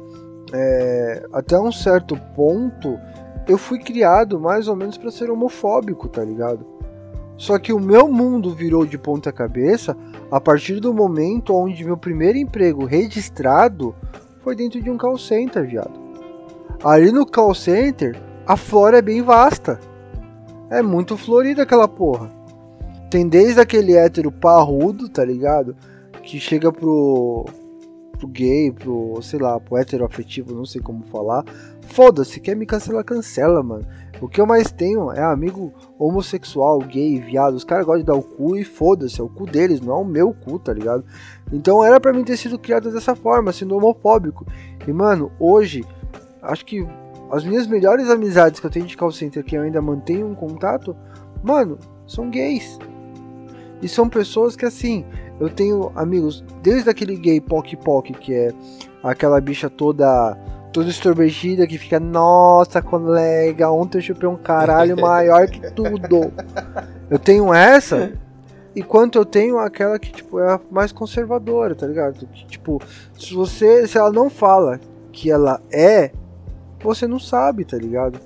[0.52, 2.98] é, até um certo ponto,
[3.46, 6.66] eu fui criado mais ou menos para ser homofóbico, tá ligado?
[7.36, 9.96] Só que o meu mundo virou de ponta cabeça
[10.30, 13.94] a partir do momento onde meu primeiro emprego registrado
[14.42, 16.00] foi dentro de um call center, viado.
[16.82, 19.78] Ali no call center, a flora é bem vasta.
[20.70, 22.30] É muito florida aquela porra.
[23.10, 25.76] Tem desde aquele hétero parrudo, tá ligado?
[26.22, 27.44] Que chega pro,
[28.16, 31.44] pro gay, pro, sei lá, pro hétero afetivo, não sei como falar.
[31.88, 33.86] Foda-se, quer me cancelar, cancela, mano.
[34.20, 37.54] O que eu mais tenho é amigo homossexual, gay, viado.
[37.54, 39.98] Os caras gostam de dar o cu e foda-se, é o cu deles, não é
[39.98, 41.04] o meu cu, tá ligado?
[41.52, 44.46] Então era para mim ter sido criado dessa forma, sendo homofóbico.
[44.86, 45.84] E mano, hoje,
[46.42, 46.86] acho que
[47.30, 50.34] as minhas melhores amizades que eu tenho de call center que eu ainda mantenho um
[50.34, 50.96] contato,
[51.42, 52.78] mano, são gays.
[53.82, 55.04] E são pessoas que assim,
[55.38, 58.52] eu tenho amigos desde aquele gay Poc Poc, que é
[59.02, 60.36] aquela bicha toda
[60.72, 66.30] toda extrovertida que fica, nossa, colega, ontem eu chupei um caralho maior que tudo.
[67.08, 68.12] Eu tenho essa,
[68.74, 72.26] enquanto eu tenho aquela que, tipo, é a mais conservadora, tá ligado?
[72.26, 72.78] Que, tipo,
[73.18, 74.78] se você, se ela não fala
[75.10, 76.10] que ela é,
[76.82, 78.20] você não sabe, tá ligado?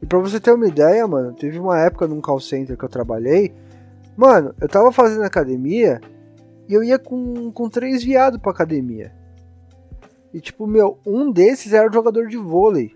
[0.00, 2.88] E pra você ter uma ideia, mano, teve uma época num call center que eu
[2.88, 3.52] trabalhei,
[4.16, 6.00] mano, eu tava fazendo academia
[6.68, 9.12] e eu ia com, com três viados pra academia.
[10.32, 12.94] E tipo, meu, um desses era jogador de vôlei.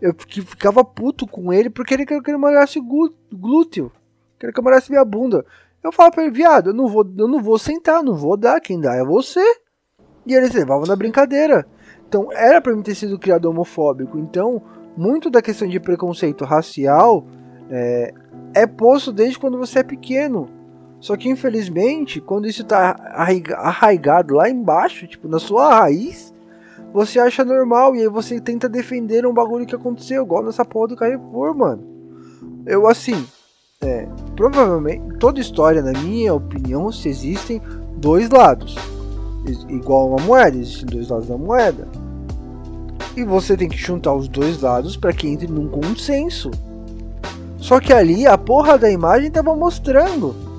[0.00, 3.90] Eu ficava puto com ele porque ele queria que ele malhasse glúteo.
[4.38, 5.44] Queria que eu malhasse minha bunda.
[5.82, 8.60] Eu falava pra ele, viado, eu não vou, eu não vou sentar, não vou dar,
[8.60, 9.42] quem dá é você.
[10.26, 11.66] E eles levavam na brincadeira.
[12.06, 14.18] Então era para mim ter sido criado homofóbico.
[14.18, 14.62] Então,
[14.96, 17.26] muito da questão de preconceito racial
[17.70, 18.12] é,
[18.54, 20.59] é posto desde quando você é pequeno.
[21.00, 22.94] Só que infelizmente, quando isso tá
[23.58, 26.32] arraigado lá embaixo, tipo, na sua raiz,
[26.92, 30.88] você acha normal e aí você tenta defender um bagulho que aconteceu, igual nessa porra
[30.88, 31.82] do Carrefour, mano.
[32.66, 33.24] Eu assim,
[33.80, 37.62] é, provavelmente, toda história, na minha opinião, se existem
[37.96, 38.76] dois lados.
[39.68, 41.88] Igual uma moeda, existem dois lados da moeda.
[43.16, 46.50] E você tem que juntar os dois lados para que entre num consenso.
[47.56, 50.49] Só que ali a porra da imagem tava mostrando.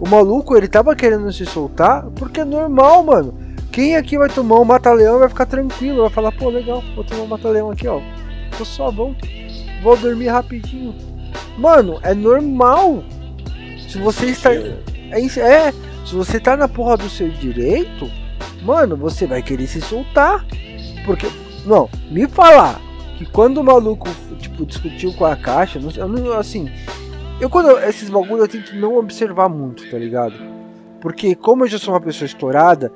[0.00, 3.34] O maluco, ele tava querendo se soltar porque é normal, mano.
[3.72, 7.22] Quem aqui vai tomar um mata-leão vai ficar tranquilo, vai falar, pô, legal, vou tomar
[7.22, 8.00] um mata-leão aqui, ó.
[8.56, 9.14] Tô só bom.
[9.82, 10.94] Vou dormir rapidinho.
[11.56, 13.04] Mano, é normal.
[13.88, 14.52] Se você está.
[14.52, 15.72] É, é,
[16.04, 18.10] se você tá na porra do seu direito,
[18.62, 20.44] mano, você vai querer se soltar.
[21.04, 21.28] Porque.
[21.64, 22.80] Não, me falar
[23.16, 24.08] que quando o maluco,
[24.38, 26.70] tipo, discutiu com a caixa, não, assim.
[27.40, 30.34] Eu quando esses bagulho eu tento não observar muito, tá ligado?
[31.00, 32.90] Porque como eu já sou uma pessoa estourada,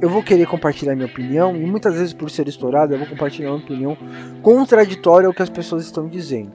[0.00, 3.50] eu vou querer compartilhar minha opinião e muitas vezes por ser estourado eu vou compartilhar
[3.50, 3.96] uma opinião
[4.40, 6.52] contraditória ao que as pessoas estão dizendo.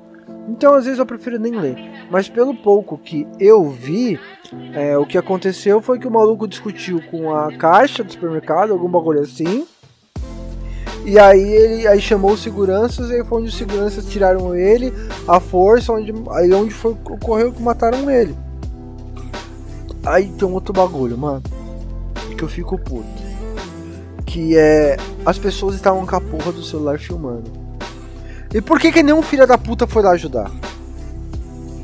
[0.50, 1.78] Então às vezes eu prefiro nem ler.
[2.10, 4.20] Mas pelo pouco que eu vi,
[4.74, 8.90] é, o que aconteceu foi que o maluco discutiu com a caixa do supermercado, algum
[8.90, 9.68] bagulho assim.
[11.08, 14.94] E aí ele aí chamou os seguranças, e foi onde os seguranças tiraram ele,
[15.26, 18.36] a força, onde, aí onde foi, ocorreu que mataram ele.
[20.06, 21.42] Aí tem um outro bagulho, mano.
[22.38, 23.08] Que eu fico puto.
[24.26, 24.98] Que é.
[25.26, 27.50] As pessoas estavam com a porra do celular filmando.
[28.54, 30.52] E por que, que nenhum filho da puta foi lá ajudar?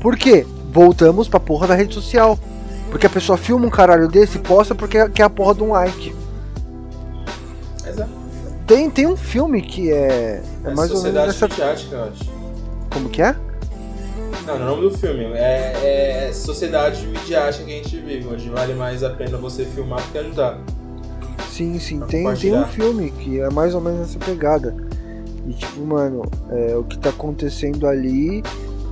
[0.02, 0.46] Por quê?
[0.70, 2.38] Voltamos pra porra da rede social.
[2.90, 5.70] Porque a pessoa filma um caralho desse e posta porque quer a porra de um
[5.70, 6.14] like.
[7.88, 8.23] Exato.
[8.66, 10.42] Tem, tem um filme que é.
[10.64, 11.46] É, é mais ou menos essa.
[11.46, 12.30] Midiática, eu acho.
[12.90, 13.34] Como que é?
[14.46, 15.24] Não, não é o nome do filme.
[15.34, 20.00] É, é sociedade midiática que a gente vive, onde vale mais a pena você filmar
[20.00, 20.58] do que ajudar.
[21.50, 22.00] Sim, sim.
[22.00, 24.74] Tem, tem um filme que é mais ou menos essa pegada.
[25.46, 28.42] E tipo, mano, é, o que tá acontecendo ali,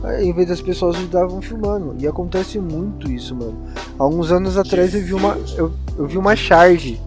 [0.05, 1.97] é, em vez das pessoas ajudavam filmando.
[1.99, 3.57] E acontece muito isso, mano.
[3.99, 5.39] Há uns anos atrás eu vi uma.
[5.57, 7.01] Eu, eu vi uma charge.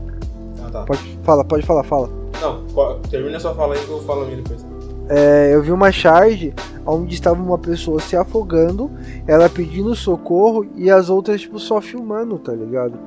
[0.65, 0.83] Ah, tá.
[0.83, 2.24] Pode, fala, pode falar, fala.
[2.41, 2.63] Não,
[3.09, 4.65] termina sua fala aí que eu falo a minha depois.
[5.07, 6.53] É, eu vi uma charge
[6.85, 8.89] onde estava uma pessoa se afogando,
[9.27, 12.97] ela pedindo socorro e as outras tipo só filmando, tá ligado?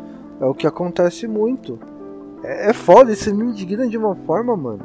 [0.41, 1.79] É o que acontece muito.
[2.43, 4.81] É, é foda, isso me indigna de uma forma, mano.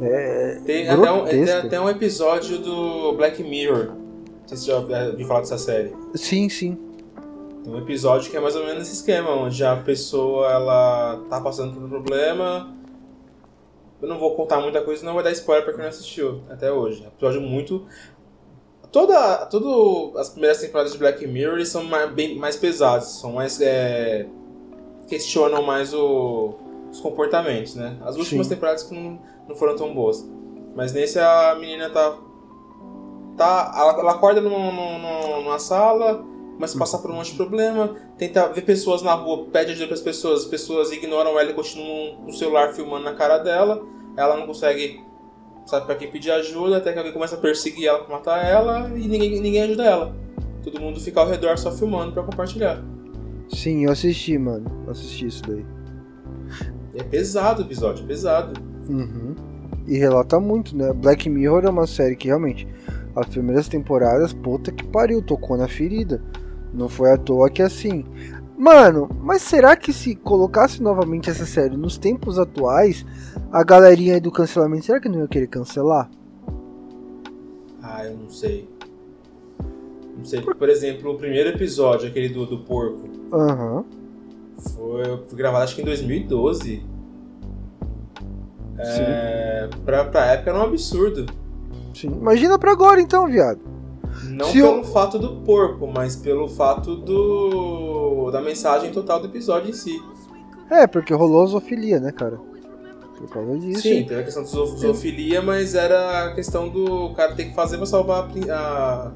[0.00, 3.86] É tem, até um, tem até um episódio do Black Mirror.
[3.86, 5.92] Não sei se você já ouviu falar dessa série.
[6.14, 6.76] Sim, sim.
[7.62, 11.40] Tem um episódio que é mais ou menos esse esquema, onde a pessoa ela tá
[11.40, 12.74] passando por um problema.
[14.04, 16.70] Eu não vou contar muita coisa, não vai dar spoiler pra quem não assistiu até
[16.70, 17.02] hoje.
[17.02, 17.86] É um episódio muito.
[18.92, 23.60] Toda, toda as primeiras temporadas de Black Mirror são mais, bem, mais pesadas, são mais.
[23.60, 24.26] É,
[25.08, 26.54] questionam mais o,
[26.90, 27.96] os comportamentos, né?
[28.04, 28.54] As últimas Sim.
[28.54, 30.26] temporadas que não não foram tão boas.
[30.74, 32.18] Mas nesse a menina tá.
[33.36, 37.36] tá ela, ela acorda numa, numa, numa sala, começa a passar por um monte de
[37.36, 41.50] problema, tenta ver pessoas na rua, pede ajuda para as pessoas, as pessoas ignoram ela
[41.50, 43.82] e continuam no celular filmando na cara dela.
[44.16, 45.00] Ela não consegue,
[45.66, 48.88] sabe para quem pedir ajuda, até que alguém começa a perseguir ela pra matar ela
[48.96, 50.16] e ninguém, ninguém ajuda ela.
[50.62, 52.82] Todo mundo fica ao redor só filmando para compartilhar.
[53.48, 54.64] Sim, eu assisti, mano.
[54.86, 55.64] Eu assisti isso daí.
[56.94, 58.60] É pesado o episódio, é pesado.
[58.88, 59.34] Uhum.
[59.86, 60.92] E relata muito, né?
[60.92, 62.66] Black Mirror é uma série que realmente,
[63.14, 66.22] as primeiras temporadas, puta que pariu, tocou na ferida.
[66.74, 68.04] Não foi à toa que assim.
[68.58, 73.04] Mano, mas será que se colocasse novamente essa série nos tempos atuais,
[73.52, 76.10] a galerinha aí do cancelamento, será que não ia querer cancelar?
[77.82, 78.68] Ah, eu não sei.
[80.16, 80.40] Não sei.
[80.40, 83.08] Por exemplo, o primeiro episódio, aquele do, do porco.
[83.32, 83.76] Aham.
[83.76, 83.84] Uhum.
[84.74, 86.82] Foi, foi gravado acho que em 2012.
[88.78, 91.26] É, pra, pra época era um absurdo.
[91.94, 92.08] Sim.
[92.08, 93.60] Imagina pra agora então, viado.
[94.22, 94.84] Não Se pelo eu...
[94.84, 100.00] fato do porco, mas pelo fato do da mensagem total do episódio em si.
[100.70, 102.38] É, porque rolou zoofilia, né, cara?
[103.16, 103.82] Por causa disso.
[103.82, 107.76] Sim, teve a questão de zoofilia, mas era a questão do cara ter que fazer
[107.76, 109.12] pra salvar a, a,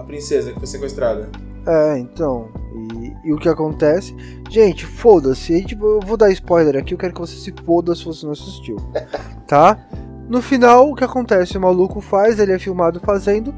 [0.00, 1.28] a princesa que foi sequestrada.
[1.66, 2.48] É, então.
[2.74, 4.14] E, e, o que acontece?
[4.50, 5.64] Gente, foda-se.
[5.80, 8.76] Eu vou dar spoiler aqui, eu quero que você se foda se você não assistiu.
[9.46, 9.78] Tá?
[10.26, 11.58] No final, o que acontece?
[11.58, 13.54] O maluco faz, ele é filmado fazendo.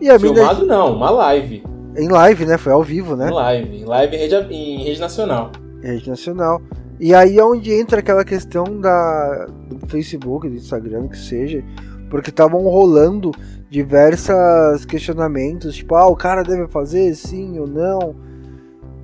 [0.00, 0.76] E a Filmado mina...
[0.76, 1.64] não, uma live.
[1.96, 2.58] Em live, né?
[2.58, 3.28] Foi ao vivo, né?
[3.28, 3.76] Em live.
[3.76, 5.52] Em live em rede, em rede nacional.
[5.82, 6.60] Rede nacional.
[6.98, 11.62] E aí é onde entra aquela questão da, do Facebook, do Instagram, que seja.
[12.10, 13.32] Porque estavam rolando
[13.68, 18.14] diversos questionamentos, tipo, ah, o cara deve fazer sim ou não.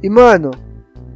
[0.02, 0.52] E mano,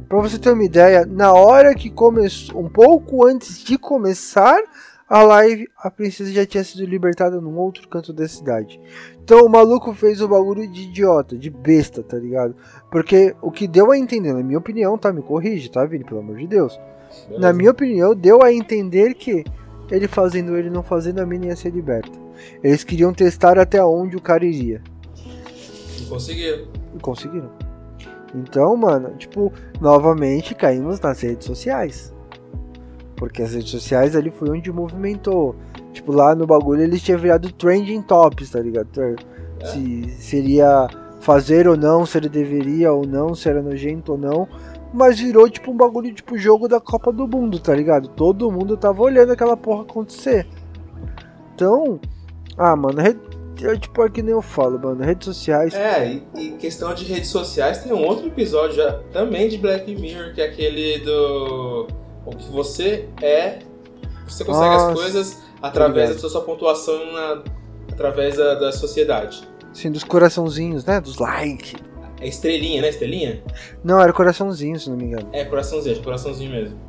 [0.09, 4.59] pra você ter uma ideia, na hora que começou, um pouco antes de começar
[5.07, 8.79] a live, a princesa já tinha sido libertada num outro canto da cidade.
[9.23, 12.55] Então o maluco fez o bagulho de idiota, de besta, tá ligado?
[12.91, 15.13] Porque o que deu a entender, na minha opinião, tá?
[15.13, 16.03] Me corrige, tá, Vini?
[16.03, 16.79] Pelo amor de Deus.
[17.27, 17.39] Beleza.
[17.39, 19.43] Na minha opinião, deu a entender que
[19.91, 22.17] Ele fazendo ele não fazendo, a mina ia ser liberta.
[22.63, 24.81] Eles queriam testar até onde o cara iria.
[25.99, 26.67] E conseguiram.
[26.95, 27.51] E conseguiram.
[28.33, 32.14] Então, mano, tipo, novamente caímos nas redes sociais.
[33.25, 35.55] Porque as redes sociais ali foi onde movimentou.
[35.91, 38.87] Tipo, lá no bagulho eles tinham virado trending tops, tá ligado?
[38.99, 39.65] É.
[39.65, 40.87] Se seria
[41.21, 44.47] fazer ou não, se ele deveria ou não, se era nojento ou não.
[44.93, 48.09] Mas virou tipo um bagulho tipo jogo da Copa do Mundo, tá ligado?
[48.09, 50.45] Todo mundo tava olhando aquela porra acontecer.
[51.55, 51.99] Então,
[52.55, 55.73] ah, mano, é tipo é que nem eu falo, mano, redes sociais.
[55.73, 59.95] É, e, e, questão de redes sociais tem um outro episódio já, também de Black
[59.95, 62.04] Mirror, que é aquele do.
[62.25, 63.59] O que você é.
[64.27, 67.43] Você consegue Nossa, as coisas através da sua pontuação na,
[67.91, 69.47] através da, da sociedade.
[69.71, 70.99] Sim, dos coraçãozinhos, né?
[70.99, 71.75] Dos likes.
[72.19, 72.89] É estrelinha, né?
[72.89, 73.43] Estrelinha?
[73.83, 75.29] Não, era coraçãozinho, se não me engano.
[75.31, 76.79] É, coraçãozinho, coraçãozinho mesmo.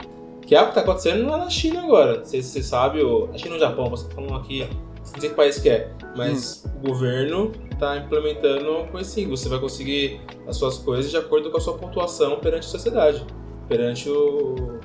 [0.41, 2.19] Que é o que tá acontecendo lá na China agora.
[2.19, 3.29] Não sei se você sabe, ou...
[3.35, 4.67] acho que no Japão, você tá falando aqui
[5.13, 6.71] não sei que país que é, mas hum.
[6.79, 11.57] o governo está implementando coisa assim, você vai conseguir as suas coisas de acordo com
[11.57, 13.25] a sua pontuação perante a sociedade,
[13.69, 14.79] perante o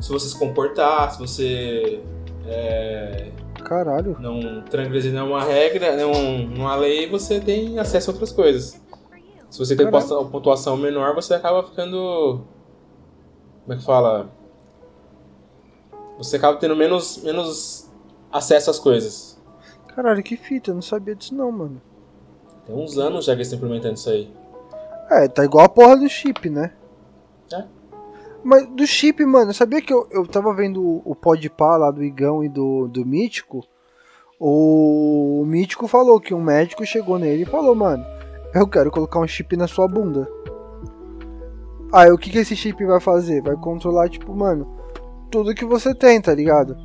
[0.00, 2.00] se você se comportar, se você
[2.46, 3.30] é,
[3.64, 4.16] Caralho.
[4.20, 8.80] não transgredir nenhuma regra, nenhuma lei, você tem acesso a outras coisas.
[9.50, 10.26] Se você tem Caralho.
[10.26, 12.44] pontuação menor, você acaba ficando
[13.66, 14.30] como é que fala?
[16.18, 17.90] Você acaba tendo menos menos
[18.30, 19.36] acesso às coisas.
[19.88, 21.82] Caralho, que fita, eu não sabia disso não, mano.
[22.64, 24.30] Tem uns anos já que eles estão implementando isso aí.
[25.10, 26.72] É, tá igual a porra do chip, né?
[27.52, 27.64] É.
[28.46, 32.44] Mas do chip, mano, sabia que eu, eu tava vendo o Podpah lá do Igão
[32.44, 33.64] e do, do Mítico?
[34.38, 38.04] O, o Mítico falou que um médico chegou nele e falou, mano,
[38.54, 40.28] eu quero colocar um chip na sua bunda.
[41.92, 43.42] Aí o que, que esse chip vai fazer?
[43.42, 44.78] Vai controlar, tipo, mano,
[45.30, 46.76] tudo que você tem, tá ligado?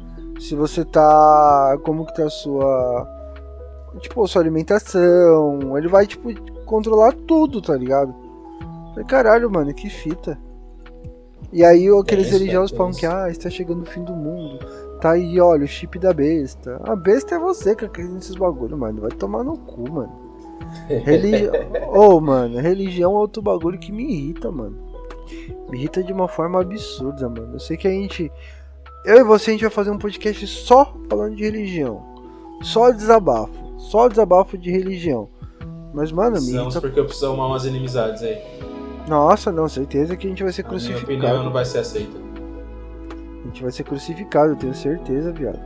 [0.42, 1.78] se você tá.
[1.84, 3.08] Como que tá a sua.
[4.00, 5.78] Tipo, sua alimentação.
[5.78, 6.34] Ele vai, tipo,
[6.66, 8.14] controlar tudo, tá ligado?
[8.90, 10.38] Falei, caralho, mano, que fita.
[11.52, 14.60] E aí aqueles é religiosos é falam que ah, está chegando o fim do mundo.
[15.00, 16.80] Tá aí, olha, o chip da besta.
[16.84, 19.02] A besta é você que acredita nesses bagulho, mano.
[19.02, 20.14] Vai tomar no cu, mano.
[20.88, 21.50] Religi...
[21.92, 24.78] oh, mano, religião é outro bagulho que me irrita, mano.
[25.70, 27.56] Me irrita de uma forma absurda, mano.
[27.56, 28.32] Eu sei que a gente
[29.04, 32.04] eu e você a gente vai fazer um podcast só falando de religião.
[32.62, 33.52] Só desabafo.
[33.78, 35.28] Só desabafo de religião.
[35.94, 36.82] Mas, mano, Precisamos tá...
[36.82, 38.38] porque eu preciso arrumar umas inimizades aí.
[39.08, 41.08] Nossa, não, certeza que a gente vai ser a crucificado.
[41.08, 42.18] Minha opinião não vai ser aceita.
[43.42, 45.60] A gente vai ser crucificado, eu tenho certeza, viado.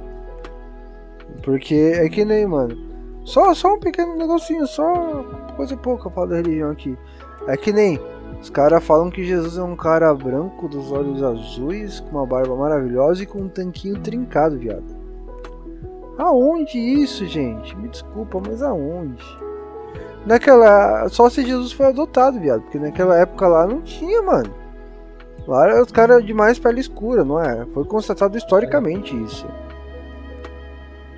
[1.44, 2.76] Porque é que nem, mano.
[3.24, 5.24] Só, só um pequeno negocinho, só
[5.56, 6.98] coisa pouca falar da religião aqui.
[7.48, 8.00] É que nem
[8.42, 12.56] os caras falam que Jesus é um cara branco, dos olhos azuis, com uma barba
[12.56, 14.96] maravilhosa e com um tanquinho trincado, viado.
[16.18, 17.76] Aonde isso, gente?
[17.76, 19.24] Me desculpa, mas aonde?
[20.26, 21.08] Naquela.
[21.10, 22.62] Só se Jesus foi adotado, viado.
[22.62, 24.54] Porque naquela época lá não tinha, mano.
[25.48, 27.66] Lá era os caras de mais pele escura, não é?
[27.74, 29.46] Foi constatado historicamente isso.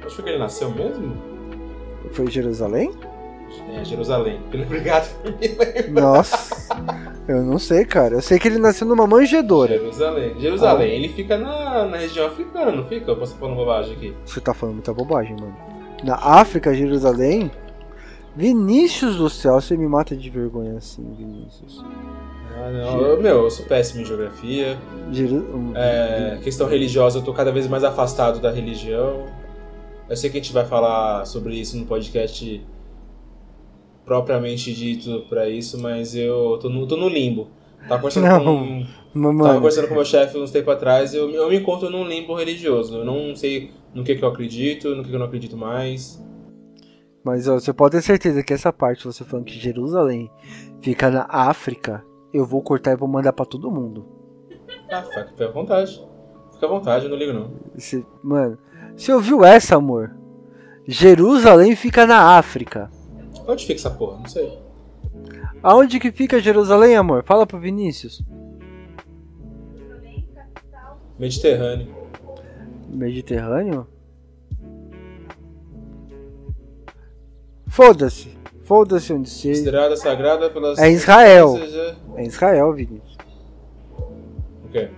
[0.05, 1.15] Acho que ele nasceu mesmo?
[2.11, 2.91] Foi em Jerusalém?
[3.73, 4.39] É, Jerusalém.
[4.53, 6.01] Obrigado por me lembrar.
[6.01, 6.67] Nossa,
[7.27, 8.15] eu não sei, cara.
[8.15, 9.77] Eu sei que ele nasceu numa manjedora.
[9.77, 10.39] Jerusalém.
[10.39, 10.95] Jerusalém, ah.
[10.95, 13.11] ele fica na, na região africana, não fica?
[13.11, 14.15] Eu posso falando bobagem aqui?
[14.25, 15.55] Você tá falando muita bobagem, mano.
[16.03, 17.51] Na África, Jerusalém.
[18.37, 21.83] Vinícius do céu, você me mata de vergonha assim, Vinícius.
[22.55, 23.01] Ah, não.
[23.01, 24.77] Eu, meu, eu sou péssimo em geografia.
[25.11, 25.73] Jeru...
[25.75, 29.25] É, questão religiosa, eu tô cada vez mais afastado da religião.
[30.07, 32.63] Eu sei que a gente vai falar sobre isso no podcast
[34.05, 37.47] propriamente dito para isso, mas eu tô no, tô no limbo.
[37.89, 39.43] Tava conversando não, com.
[39.43, 42.97] Tava conversando com meu chefe uns tempos atrás, eu, eu me encontro num limbo religioso.
[42.97, 46.23] Eu não sei no que, que eu acredito, no que, que eu não acredito mais.
[47.27, 50.31] Mas ó, você pode ter certeza que essa parte, você falando que Jerusalém
[50.79, 52.01] fica na África,
[52.33, 54.05] eu vou cortar e vou mandar para todo mundo.
[54.89, 56.01] Ah, fica à vontade.
[56.53, 57.51] Fica à vontade, eu não ligo não.
[58.23, 58.57] Mano,
[58.95, 60.15] você ouviu essa, amor?
[60.87, 62.89] Jerusalém fica na África.
[63.45, 64.19] Onde fica essa porra?
[64.19, 64.57] Não sei.
[65.61, 67.25] Aonde que fica Jerusalém, amor?
[67.25, 68.23] Fala pro Vinícius.
[71.19, 71.93] Mediterrâneo.
[72.87, 73.85] Mediterrâneo?
[77.77, 78.35] Foda-se.
[78.63, 79.65] Foda-se onde seja.
[79.65, 80.79] Estrada sagrada pelas.
[80.79, 81.53] É Israel.
[82.15, 83.17] É Israel, Vinícius.
[84.65, 84.89] O quê?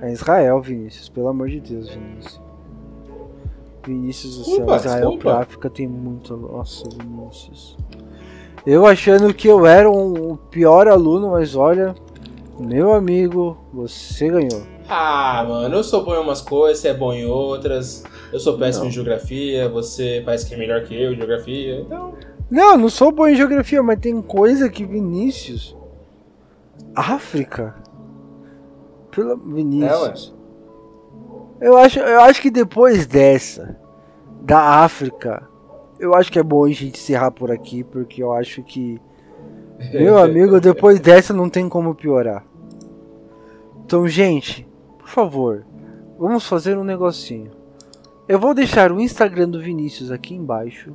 [0.00, 1.08] É Israel, Vinícius.
[1.08, 2.40] Pelo amor de Deus, Vinícius.
[3.86, 6.36] Vinícius do céu, Israel pra África tem muito.
[6.36, 7.78] Nossa, Vinícius.
[8.66, 11.94] Eu achando que eu era um pior aluno, mas olha,
[12.58, 14.66] Meu amigo, você ganhou.
[14.92, 18.02] Ah, mano, eu sou bom em umas coisas, você é bom em outras.
[18.32, 18.90] Eu sou péssimo Não.
[18.90, 21.80] em geografia, você parece que é melhor que eu em geografia.
[21.82, 22.14] Então,
[22.50, 25.76] Não, não sou bom em geografia, mas tem coisa que Vinícius.
[26.92, 27.76] África?
[29.12, 30.34] Pela Vinícius.
[31.60, 33.76] Eu acho, eu acho que depois dessa,
[34.42, 35.46] da África,
[36.00, 39.00] eu acho que é bom a gente encerrar por aqui, porque eu acho que,
[39.92, 42.44] meu amigo, depois dessa não tem como piorar.
[43.84, 44.66] Então, gente,
[45.10, 45.64] favor,
[46.18, 47.50] vamos fazer um negocinho.
[48.28, 50.92] Eu vou deixar o Instagram do Vinícius aqui embaixo.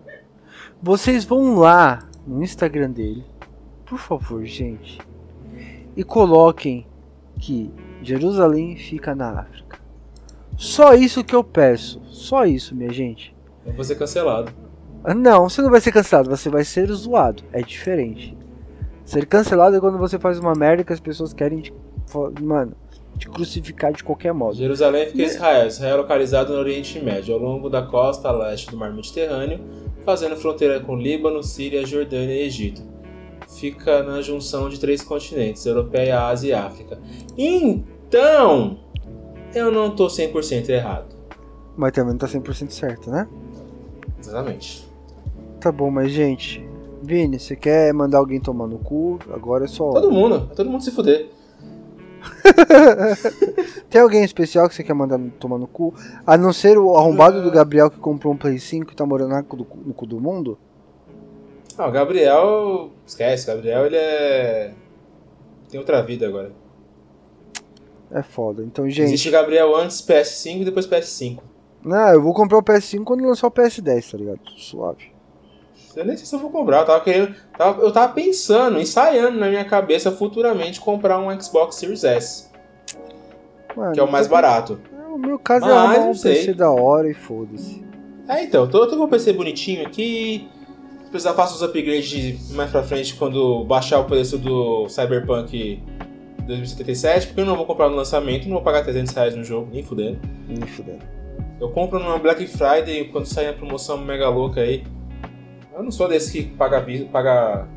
[0.81, 3.25] Vocês vão lá no Instagram dele,
[3.85, 4.99] por favor, gente,
[5.95, 6.87] e coloquem
[7.39, 9.79] que Jerusalém fica na África.
[10.57, 12.01] Só isso que eu peço.
[12.07, 13.35] Só isso, minha gente.
[13.65, 14.51] eu vou ser cancelado.
[15.03, 17.43] Ah, Não, você não vai ser cancelado, você vai ser zoado.
[17.51, 18.37] É diferente.
[19.03, 21.73] Ser cancelado é quando você faz uma merda que as pessoas querem te,
[22.41, 22.75] mano,
[23.17, 24.55] te crucificar de qualquer modo.
[24.55, 25.67] Jerusalém fica em Israel.
[25.67, 29.59] Israel é localizado no Oriente Médio, ao longo da costa leste do Mar Mediterrâneo,
[30.03, 32.81] fazendo fronteira com Líbano, Síria, Jordânia e Egito.
[33.47, 36.99] Fica na junção de três continentes, Europeia, Ásia e África.
[37.37, 38.79] Então,
[39.53, 41.15] eu não tô 100% errado.
[41.77, 43.27] Mas também não tá 100% certo, né?
[44.19, 44.85] Exatamente.
[45.59, 46.65] Tá bom, mas gente,
[47.01, 49.19] Vini, você quer mandar alguém tomar no cu?
[49.31, 49.91] Agora é só.
[49.91, 51.29] Todo mundo, todo mundo se fuder.
[53.89, 55.93] Tem alguém especial que você quer mandar tomar no cu?
[56.25, 59.35] A não ser o arrombado do Gabriel que comprou um Play 5 e tá morando
[59.35, 60.57] no cu do, no cu do mundo?
[61.77, 62.91] Ah, o Gabriel.
[63.05, 64.73] Esquece, o Gabriel ele é.
[65.69, 66.51] Tem outra vida agora.
[68.11, 68.63] É foda.
[68.63, 69.07] Então, gente.
[69.07, 71.39] Existe Gabriel antes PS5 e depois PS5.
[71.83, 74.39] Não, eu vou comprar o PS5 quando lançar o PS10, tá ligado?
[74.57, 75.14] Suave.
[75.95, 77.33] Eu nem sei se eu vou comprar, eu tava querendo.
[77.57, 82.49] tava- eu tava pensando, ensaiando na minha cabeça futuramente comprar um Xbox Series S,
[83.75, 84.79] Mano, que é o mais barato.
[85.11, 86.19] O meu caso é Mas, não um.
[86.19, 87.83] PC da hora e foda-se.
[88.27, 90.49] É, então, eu tô, tô com o PC bonitinho aqui.
[91.05, 95.81] Se precisar, faço os upgrades mais pra frente quando baixar o preço do Cyberpunk
[96.45, 99.69] 2077, porque eu não vou comprar no lançamento, não vou pagar 300 reais no jogo,
[99.71, 100.19] nem fudendo.
[100.47, 100.99] Me fudendo.
[101.59, 104.83] Eu compro numa Black Friday quando sair a promoção mega louca aí.
[105.75, 107.67] Eu não sou desse que paga paga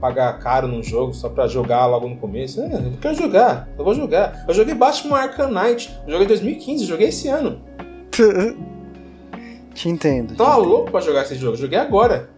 [0.00, 2.62] paga caro num jogo só pra jogar logo no começo.
[2.62, 4.46] É, eu quero jogar, eu vou jogar.
[4.48, 7.60] Eu joguei Batman Arkham Knight, eu joguei em 2015, joguei esse ano.
[9.74, 10.34] Te entendo.
[10.34, 12.30] Tô te entendo, louco pra jogar esse jogo, joguei agora.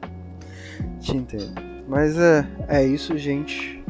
[1.01, 1.55] Te entendo.
[1.89, 3.83] Mas é, é isso, gente.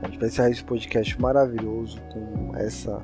[0.00, 3.02] A gente vai encerrar esse podcast maravilhoso com essa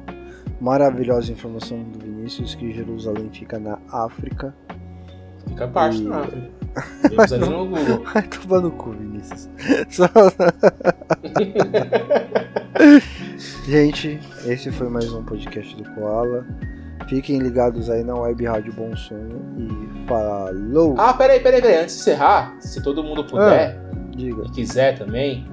[0.60, 4.54] maravilhosa informação do Vinícius que Jerusalém fica na África.
[5.48, 6.58] Fica parte E- África.
[7.10, 8.04] Vemos ali no Google.
[8.14, 9.48] Ai, toma no cu, Vinícius.
[9.90, 10.06] Só-
[13.66, 16.46] Gente, esse foi mais um podcast do Koala.
[17.08, 20.94] Fiquem ligados aí na Web Rádio Bom Sonho e falou!
[20.98, 21.82] Ah, peraí, peraí, peraí.
[21.82, 23.80] Antes de encerrar, se todo mundo puder
[24.14, 24.42] Diga.
[24.46, 25.46] e quiser também,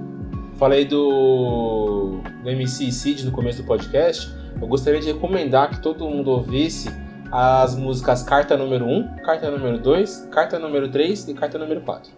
[0.58, 4.30] falei do, do MC Cid no começo do podcast.
[4.60, 6.90] Eu gostaria de recomendar que todo mundo ouvisse
[7.30, 12.10] as músicas Carta número 1, Carta número 2, Carta número 3 e Carta número 4.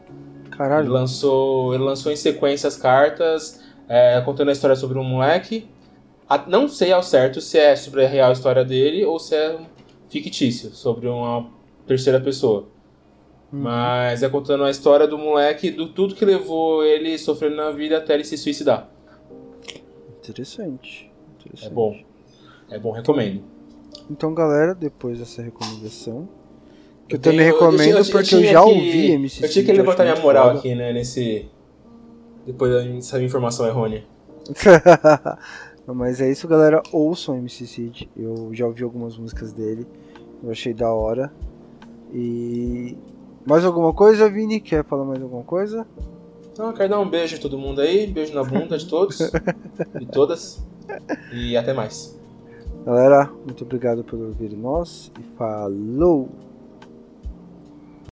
[0.45, 5.05] Ele Caralho, lançou, ele lançou em sequência as cartas, é, contando a história sobre um
[5.05, 5.69] moleque.
[6.29, 9.59] A- não sei ao certo se é sobre a real história dele ou se é
[10.11, 11.47] fictício, sobre uma
[11.87, 12.67] terceira pessoa.
[13.53, 13.61] Hum.
[13.63, 17.97] Mas é contando a história do moleque, do tudo que levou ele sofrendo na vida
[17.97, 18.89] até ele se suicidar.
[20.23, 21.11] interessante.
[21.39, 21.67] interessante.
[21.67, 21.97] É bom.
[22.71, 23.43] É bom, recomendo.
[24.11, 26.29] Então, galera, depois dessa recomendação,
[27.07, 29.11] que eu, Eu também tenho- eu- eu recomendo tinha- eu porque eu já que- ouvi
[29.13, 30.59] MC Eu tinha que levantar minha moral foda.
[30.59, 31.49] aqui, né, nesse...
[32.47, 34.05] Depois dessa informação errônea.
[35.87, 36.83] Não, Mas é isso, galera.
[36.93, 38.11] Ouçam MC Cid.
[38.17, 39.87] Eu já ouvi algumas músicas dele.
[40.43, 41.33] Eu achei da hora.
[42.13, 42.97] E.
[43.47, 44.61] Mais alguma coisa, Vini?
[44.61, 45.87] Quer falar mais alguma coisa?
[46.59, 49.19] Eu quero dar um beijo em todo mundo aí, beijo na bunda de todos
[50.01, 50.63] e todas.
[51.33, 52.19] E até mais.
[52.89, 55.13] Galera, muito obrigado por ouvir nós.
[55.21, 56.27] E falou!